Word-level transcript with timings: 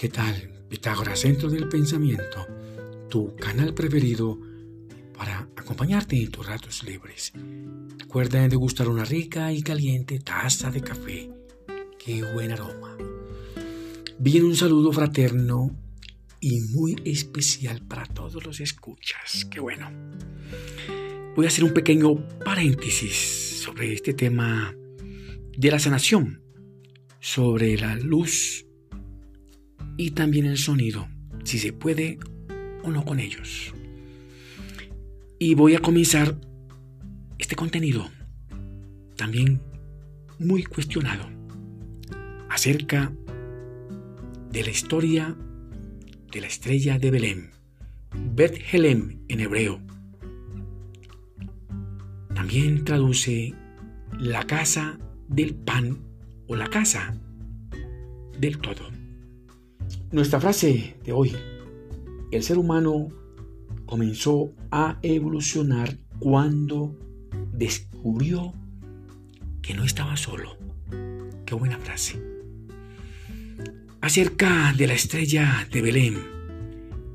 ¿qué 0.00 0.08
tal? 0.08 0.64
Pitágoras, 0.70 1.20
Centro 1.20 1.50
del 1.50 1.68
Pensamiento, 1.68 2.46
tu 3.10 3.36
canal 3.36 3.74
preferido 3.74 4.40
para 5.14 5.40
acompañarte 5.54 6.16
en 6.16 6.30
tus 6.30 6.46
ratos 6.46 6.84
libres. 6.84 7.34
Recuerda 7.98 8.48
degustar 8.48 8.88
una 8.88 9.04
rica 9.04 9.52
y 9.52 9.60
caliente 9.60 10.18
taza 10.20 10.70
de 10.70 10.80
café. 10.80 11.30
¡Qué 12.02 12.22
buen 12.32 12.50
aroma! 12.50 12.96
Bien, 14.18 14.46
un 14.46 14.56
saludo 14.56 14.90
fraterno 14.90 15.78
y 16.40 16.62
muy 16.74 16.96
especial 17.04 17.86
para 17.86 18.06
todos 18.06 18.42
los 18.46 18.58
escuchas. 18.60 19.44
¡Qué 19.50 19.60
bueno! 19.60 19.90
Voy 21.36 21.44
a 21.44 21.48
hacer 21.48 21.62
un 21.62 21.74
pequeño 21.74 22.26
paréntesis 22.42 23.60
sobre 23.62 23.92
este 23.92 24.14
tema 24.14 24.74
de 25.58 25.70
la 25.70 25.78
sanación, 25.78 26.42
sobre 27.20 27.76
la 27.76 27.96
luz 27.96 28.64
y 30.00 30.12
también 30.12 30.46
el 30.46 30.56
sonido, 30.56 31.08
si 31.44 31.58
se 31.58 31.74
puede 31.74 32.18
o 32.82 32.90
no 32.90 33.04
con 33.04 33.20
ellos. 33.20 33.74
Y 35.38 35.54
voy 35.54 35.74
a 35.74 35.80
comenzar 35.80 36.40
este 37.38 37.54
contenido 37.54 38.08
también 39.16 39.60
muy 40.38 40.62
cuestionado 40.64 41.28
acerca 42.48 43.12
de 44.50 44.64
la 44.64 44.70
historia 44.70 45.36
de 46.32 46.40
la 46.40 46.46
estrella 46.46 46.98
de 46.98 47.10
Belén, 47.10 47.50
Bethlehem 48.34 49.20
en 49.28 49.40
hebreo. 49.40 49.82
También 52.34 52.86
traduce 52.86 53.52
la 54.18 54.44
casa 54.44 54.98
del 55.28 55.54
pan 55.54 55.98
o 56.48 56.56
la 56.56 56.68
casa 56.68 57.14
del 58.38 58.56
todo. 58.56 58.99
Nuestra 60.12 60.40
frase 60.40 60.96
de 61.04 61.12
hoy, 61.12 61.36
el 62.32 62.42
ser 62.42 62.58
humano 62.58 63.08
comenzó 63.86 64.52
a 64.70 64.98
evolucionar 65.02 65.96
cuando 66.18 66.96
descubrió 67.52 68.52
que 69.62 69.74
no 69.74 69.84
estaba 69.84 70.16
solo. 70.16 70.56
Qué 71.46 71.54
buena 71.54 71.78
frase. 71.78 72.22
Acerca 74.00 74.72
de 74.76 74.86
la 74.86 74.94
estrella 74.94 75.68
de 75.70 75.82
Belén, 75.82 76.18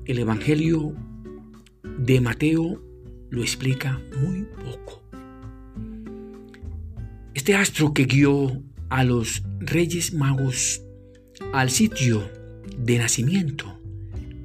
el 0.06 0.20
Evangelio 0.20 0.94
de 1.98 2.22
Mateo 2.22 2.82
lo 3.30 3.42
explica 3.42 4.00
muy 4.22 4.46
poco. 4.64 5.02
Este 7.34 7.56
astro 7.56 7.94
que 7.94 8.06
guió 8.06 8.62
a 8.90 9.04
los 9.04 9.44
reyes 9.60 10.14
magos 10.14 10.82
al 11.54 11.70
sitio 11.70 12.30
de 12.78 12.98
nacimiento 12.98 13.80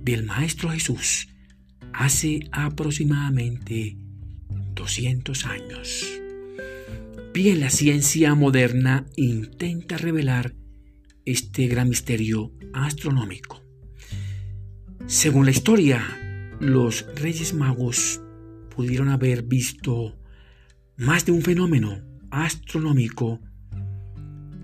del 0.02 0.24
Maestro 0.24 0.70
Jesús 0.70 1.28
hace 1.92 2.40
aproximadamente 2.52 3.96
200 4.74 5.46
años. 5.46 6.06
Bien, 7.32 7.60
la 7.60 7.70
ciencia 7.70 8.34
moderna 8.34 9.06
intenta 9.16 9.98
revelar 9.98 10.54
este 11.24 11.66
gran 11.68 11.88
misterio 11.88 12.52
astronómico. 12.72 13.62
Según 15.06 15.44
la 15.44 15.50
historia, 15.50 16.02
los 16.60 17.06
Reyes 17.16 17.54
Magos 17.54 18.20
pudieron 18.74 19.08
haber 19.08 19.42
visto 19.42 20.18
más 20.96 21.24
de 21.24 21.32
un 21.32 21.42
fenómeno 21.42 22.02
astronómico 22.30 23.40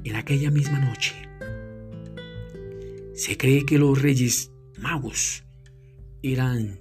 en 0.04 0.16
aquella 0.16 0.50
misma 0.50 0.78
noche. 0.78 1.25
Se 3.16 3.38
cree 3.38 3.64
que 3.64 3.78
los 3.78 4.00
reyes 4.00 4.52
magos 4.78 5.42
eran 6.22 6.80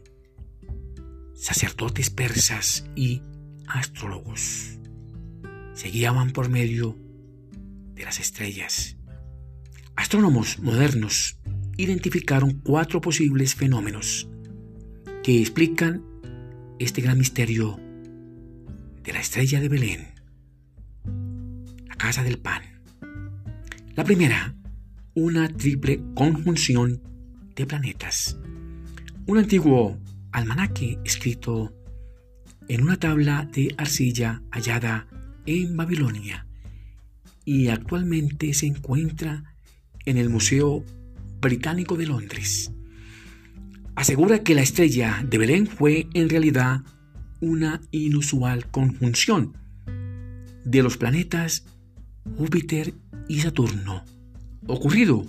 sacerdotes 1.33 2.09
persas 2.09 2.85
y 2.93 3.21
astrólogos. 3.67 4.77
Se 5.73 5.87
guiaban 5.89 6.31
por 6.31 6.49
medio 6.49 6.97
de 7.93 8.03
las 8.03 8.19
estrellas. 8.19 8.97
Astrónomos 9.95 10.59
modernos 10.59 11.39
identificaron 11.77 12.59
cuatro 12.65 12.99
posibles 12.99 13.55
fenómenos 13.55 14.27
que 15.23 15.39
explican 15.39 16.03
este 16.79 17.01
gran 17.01 17.17
misterio 17.17 17.79
de 19.03 19.13
la 19.13 19.21
estrella 19.21 19.61
de 19.61 19.69
Belén, 19.69 20.07
la 21.87 21.95
casa 21.95 22.23
del 22.23 22.39
pan. 22.39 22.61
La 23.95 24.03
primera, 24.03 24.53
una 25.15 25.47
triple 25.47 26.01
conjunción 26.13 27.01
de 27.55 27.65
planetas. 27.65 28.37
Un 29.25 29.37
antiguo 29.37 29.97
almanaque 30.33 30.99
escrito 31.05 31.73
en 32.67 32.83
una 32.83 32.97
tabla 32.97 33.49
de 33.53 33.73
arcilla 33.77 34.41
hallada 34.51 35.07
en 35.45 35.77
Babilonia 35.77 36.45
y 37.45 37.69
actualmente 37.69 38.53
se 38.53 38.65
encuentra 38.65 39.55
en 40.05 40.17
el 40.17 40.29
Museo 40.29 40.83
Británico 41.39 41.95
de 41.95 42.07
Londres. 42.07 42.73
Asegura 43.95 44.39
que 44.39 44.53
la 44.53 44.63
estrella 44.63 45.25
de 45.25 45.37
Belén 45.37 45.65
fue 45.65 46.09
en 46.13 46.27
realidad 46.27 46.81
una 47.39 47.79
inusual 47.91 48.69
conjunción 48.69 49.55
de 50.65 50.83
los 50.83 50.97
planetas 50.97 51.63
Júpiter 52.37 52.93
y 53.29 53.39
Saturno 53.39 54.03
ocurrido 54.67 55.25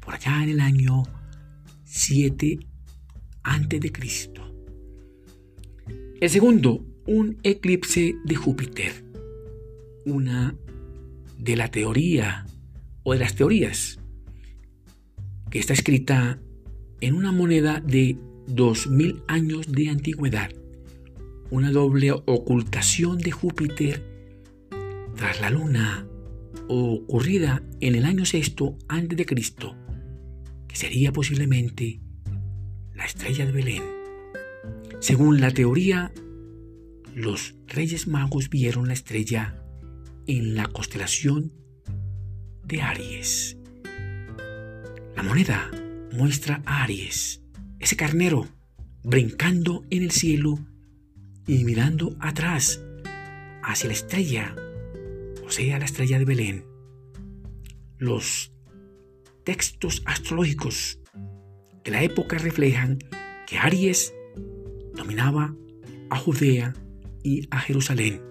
por 0.00 0.14
allá 0.14 0.42
en 0.42 0.50
el 0.50 0.60
año 0.60 1.02
7 1.84 2.58
antes 3.42 3.80
de 3.80 3.92
Cristo. 3.92 4.42
El 6.20 6.30
segundo, 6.30 6.84
un 7.06 7.38
eclipse 7.42 8.16
de 8.24 8.34
Júpiter. 8.34 9.04
Una 10.04 10.54
de 11.38 11.56
la 11.56 11.70
teoría 11.70 12.46
o 13.02 13.12
de 13.12 13.18
las 13.18 13.34
teorías 13.34 13.98
que 15.50 15.58
está 15.58 15.72
escrita 15.72 16.40
en 17.00 17.14
una 17.14 17.32
moneda 17.32 17.80
de 17.80 18.18
2000 18.48 19.22
años 19.28 19.70
de 19.70 19.90
antigüedad. 19.90 20.50
Una 21.50 21.70
doble 21.70 22.12
ocultación 22.12 23.18
de 23.18 23.30
Júpiter 23.30 24.02
tras 25.16 25.40
la 25.40 25.50
luna 25.50 26.06
ocurrida 26.68 27.62
en 27.80 27.94
el 27.94 28.04
año 28.04 28.24
sexto 28.24 28.76
antes 28.88 29.16
de 29.16 29.26
Cristo, 29.26 29.76
que 30.66 30.76
sería 30.76 31.12
posiblemente 31.12 32.00
la 32.94 33.04
estrella 33.04 33.46
de 33.46 33.52
Belén. 33.52 33.82
Según 35.00 35.40
la 35.40 35.50
teoría, 35.50 36.12
los 37.14 37.54
reyes 37.66 38.08
magos 38.08 38.50
vieron 38.50 38.88
la 38.88 38.94
estrella 38.94 39.62
en 40.26 40.54
la 40.54 40.66
constelación 40.66 41.52
de 42.64 42.82
Aries. 42.82 43.56
La 45.14 45.22
moneda 45.22 45.70
muestra 46.12 46.62
a 46.66 46.82
Aries, 46.82 47.42
ese 47.78 47.96
carnero, 47.96 48.48
brincando 49.02 49.84
en 49.90 50.02
el 50.02 50.10
cielo 50.10 50.58
y 51.46 51.64
mirando 51.64 52.16
atrás 52.20 52.82
hacia 53.62 53.86
la 53.88 53.94
estrella 53.94 54.54
o 55.46 55.50
sea, 55.50 55.78
la 55.78 55.84
estrella 55.84 56.18
de 56.18 56.24
Belén, 56.24 56.64
los 57.98 58.52
textos 59.44 60.02
astrológicos 60.04 60.98
de 61.84 61.90
la 61.92 62.02
época 62.02 62.36
reflejan 62.38 62.98
que 63.46 63.56
Aries 63.58 64.12
dominaba 64.94 65.54
a 66.10 66.16
Judea 66.16 66.74
y 67.22 67.46
a 67.52 67.60
Jerusalén, 67.60 68.22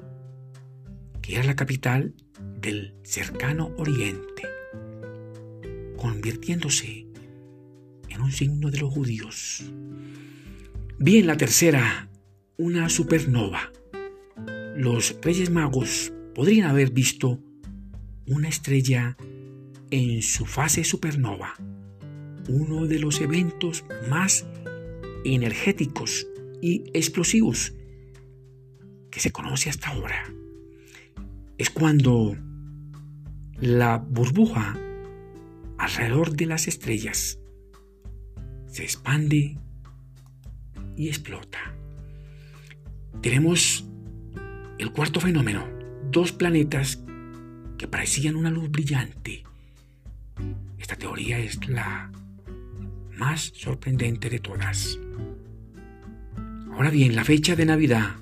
que 1.22 1.36
era 1.36 1.46
la 1.46 1.56
capital 1.56 2.14
del 2.60 2.96
cercano 3.04 3.72
oriente, 3.78 4.44
convirtiéndose 5.96 7.08
en 8.10 8.22
un 8.22 8.32
signo 8.32 8.70
de 8.72 8.80
los 8.80 8.94
judíos. 8.94 9.64
Bien, 11.00 11.28
la 11.28 11.38
tercera, 11.38 12.10
una 12.58 12.90
supernova. 12.90 13.72
Los 14.76 15.18
Reyes 15.22 15.50
Magos 15.50 16.12
podrían 16.36 16.70
haber 16.70 16.92
visto 16.92 17.40
una 18.28 18.50
estrella 18.50 19.18
en 19.90 20.22
su 20.22 20.46
fase 20.46 20.84
supernova, 20.84 21.54
uno 22.50 22.86
de 22.86 23.00
los 23.00 23.22
eventos 23.22 23.86
más 24.10 24.46
energéticos 25.24 26.28
y 26.62 26.84
explosivos 26.94 27.74
que 29.10 29.22
se 29.22 29.32
conoce 29.32 29.70
hasta 29.70 29.90
ahora. 29.90 30.26
Es 31.58 31.70
cuando 31.70 32.38
la 33.60 33.98
burbuja 33.98 34.78
alrededor 35.78 36.36
de 36.36 36.46
las 36.48 36.68
estrellas 36.68 37.40
se 38.68 38.84
expande 38.84 39.58
y 40.98 41.08
explota. 41.08 41.60
Tenemos 43.22 43.86
el 44.78 44.92
cuarto 44.92 45.22
fenómeno, 45.22 45.75
dos 46.12 46.32
planetas 46.32 47.04
que 47.78 47.88
parecían 47.88 48.36
una 48.36 48.50
luz 48.50 48.70
brillante. 48.70 49.44
Esta 50.78 50.96
teoría 50.96 51.40
es 51.40 51.68
la 51.68 52.12
más 53.18 53.52
sorprendente 53.56 54.30
de 54.30 54.40
todas. 54.40 55.00
Ahora 56.74 56.90
bien, 56.90 57.16
la 57.16 57.24
fecha 57.24 57.56
de 57.56 57.66
Navidad 57.66 58.16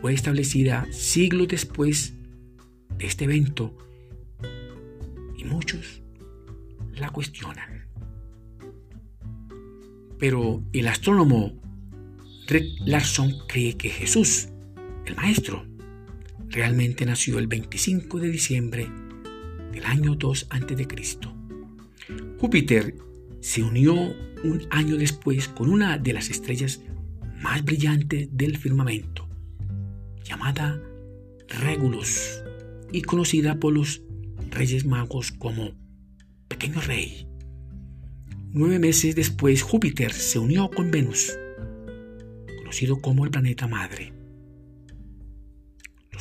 fue 0.00 0.14
establecida 0.14 0.86
siglos 0.92 1.48
después 1.48 2.14
de 2.96 3.06
este 3.06 3.24
evento 3.24 3.76
y 5.36 5.44
muchos 5.44 6.02
la 6.94 7.10
cuestionan. 7.10 7.86
Pero 10.18 10.62
el 10.72 10.88
astrónomo 10.88 11.52
Rick 12.46 12.80
Larson 12.84 13.32
cree 13.46 13.76
que 13.76 13.90
Jesús, 13.90 14.48
el 15.06 15.14
Maestro, 15.16 15.69
realmente 16.50 17.06
nació 17.06 17.38
el 17.38 17.46
25 17.46 18.18
de 18.18 18.30
diciembre 18.30 18.90
del 19.72 19.84
año 19.84 20.16
2 20.16 20.48
a.C. 20.50 20.88
Júpiter 22.38 22.94
se 23.40 23.62
unió 23.62 23.94
un 23.94 24.66
año 24.70 24.96
después 24.96 25.48
con 25.48 25.70
una 25.70 25.96
de 25.98 26.12
las 26.12 26.28
estrellas 26.28 26.80
más 27.40 27.64
brillantes 27.64 28.28
del 28.32 28.58
firmamento, 28.58 29.28
llamada 30.24 30.80
Regulus 31.48 32.42
y 32.92 33.02
conocida 33.02 33.58
por 33.58 33.72
los 33.72 34.02
Reyes 34.50 34.84
Magos 34.84 35.32
como 35.32 35.72
Pequeño 36.48 36.80
Rey. 36.80 37.26
Nueve 38.52 38.80
meses 38.80 39.14
después, 39.14 39.62
Júpiter 39.62 40.12
se 40.12 40.40
unió 40.40 40.68
con 40.70 40.90
Venus, 40.90 41.38
conocido 42.58 43.00
como 43.00 43.24
el 43.24 43.30
planeta 43.30 43.68
madre. 43.68 44.19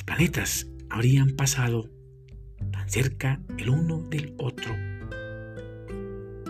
Planetas 0.09 0.65
habrían 0.89 1.35
pasado 1.35 1.87
tan 2.71 2.89
cerca 2.89 3.39
el 3.59 3.69
uno 3.69 4.01
del 4.09 4.33
otro 4.39 4.73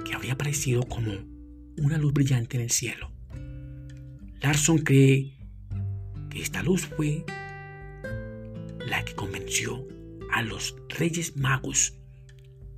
que 0.05 0.13
habría 0.15 0.37
parecido 0.37 0.83
como 0.83 1.11
una 1.77 1.97
luz 1.97 2.13
brillante 2.13 2.55
en 2.55 2.63
el 2.63 2.71
cielo. 2.71 3.11
Larson 4.41 4.77
cree 4.77 5.37
que 6.29 6.41
esta 6.41 6.63
luz 6.63 6.85
fue 6.85 7.25
la 8.87 9.03
que 9.03 9.13
convenció 9.13 9.85
a 10.31 10.41
los 10.41 10.77
reyes 10.97 11.35
magos 11.35 11.99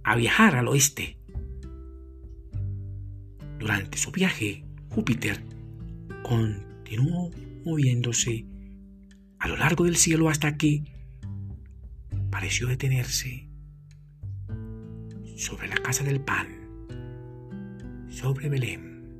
a 0.04 0.16
viajar 0.16 0.56
al 0.56 0.68
oeste. 0.68 1.20
Durante 3.60 4.00
su 4.00 4.12
viaje, 4.12 4.66
Júpiter 4.90 5.44
continuó 6.24 7.30
moviéndose 7.66 8.48
a 9.42 9.48
lo 9.48 9.58
largo 9.58 9.86
del 9.86 9.98
cielo 9.98 10.30
hasta 10.30 10.56
que 10.56 10.84
pareció 12.30 12.68
detenerse 12.68 13.50
sobre 15.36 15.68
la 15.68 15.78
casa 15.78 16.04
del 16.04 16.22
pan, 16.22 16.48
sobre 18.10 18.50
Belén. 18.50 19.18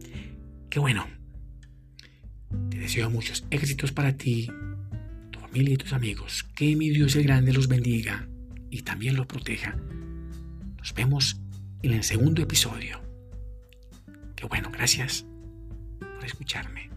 Qué 0.70 0.80
bueno. 0.80 1.08
Te 2.70 2.78
deseo 2.78 3.10
muchos 3.10 3.46
éxitos 3.50 3.92
para 3.92 4.16
ti, 4.16 4.48
tu 5.32 5.40
familia 5.40 5.74
y 5.74 5.78
tus 5.78 5.92
amigos. 5.92 6.44
Que 6.56 6.76
mi 6.76 6.92
Dios 6.92 7.16
el 7.16 7.24
grande 7.24 7.52
los 7.52 7.68
bendiga 7.68 8.30
y 8.70 8.84
también 8.84 9.16
los 9.16 9.26
proteja. 9.26 9.76
Nos 10.78 10.94
vemos 10.94 11.42
en 11.82 11.94
el 11.94 12.04
segundo 12.04 12.44
episodio. 12.44 13.02
Qué 14.36 14.46
bueno, 14.46 14.70
gracias 14.72 15.26
por 16.00 16.26
escucharme. 16.26 16.91